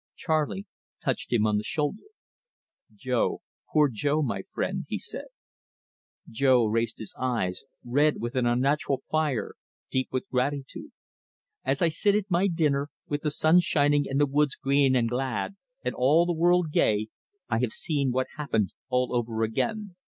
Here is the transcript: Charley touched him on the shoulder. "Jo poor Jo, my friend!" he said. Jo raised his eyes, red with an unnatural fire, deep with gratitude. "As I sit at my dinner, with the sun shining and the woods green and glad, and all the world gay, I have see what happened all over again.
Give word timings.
Charley 0.15 0.65
touched 1.05 1.31
him 1.31 1.45
on 1.45 1.57
the 1.57 1.63
shoulder. 1.63 2.01
"Jo 2.91 3.43
poor 3.71 3.87
Jo, 3.87 4.23
my 4.23 4.41
friend!" 4.41 4.85
he 4.89 4.97
said. 4.97 5.25
Jo 6.27 6.65
raised 6.65 6.97
his 6.97 7.13
eyes, 7.19 7.65
red 7.85 8.19
with 8.19 8.33
an 8.33 8.47
unnatural 8.47 9.03
fire, 9.05 9.53
deep 9.91 10.07
with 10.11 10.27
gratitude. 10.31 10.89
"As 11.63 11.83
I 11.83 11.89
sit 11.89 12.15
at 12.15 12.31
my 12.31 12.47
dinner, 12.47 12.89
with 13.07 13.21
the 13.21 13.29
sun 13.29 13.59
shining 13.59 14.07
and 14.09 14.19
the 14.19 14.25
woods 14.25 14.55
green 14.55 14.95
and 14.95 15.07
glad, 15.07 15.55
and 15.85 15.93
all 15.93 16.25
the 16.25 16.33
world 16.33 16.71
gay, 16.71 17.09
I 17.47 17.59
have 17.59 17.71
see 17.71 18.03
what 18.09 18.25
happened 18.37 18.73
all 18.89 19.15
over 19.15 19.43
again. 19.43 19.95